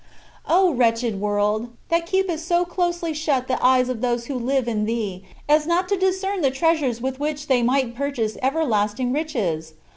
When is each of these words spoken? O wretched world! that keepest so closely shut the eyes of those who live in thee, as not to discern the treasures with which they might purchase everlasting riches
O 0.47 0.71
wretched 0.71 1.21
world! 1.21 1.69
that 1.89 2.07
keepest 2.07 2.47
so 2.47 2.65
closely 2.65 3.13
shut 3.13 3.47
the 3.47 3.63
eyes 3.63 3.87
of 3.87 4.01
those 4.01 4.25
who 4.25 4.33
live 4.33 4.67
in 4.67 4.85
thee, 4.85 5.23
as 5.47 5.67
not 5.67 5.87
to 5.89 5.95
discern 5.95 6.41
the 6.41 6.49
treasures 6.49 6.99
with 6.99 7.19
which 7.19 7.45
they 7.45 7.61
might 7.61 7.93
purchase 7.95 8.35
everlasting 8.41 9.13
riches 9.13 9.75